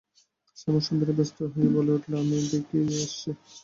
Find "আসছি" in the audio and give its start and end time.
2.99-3.29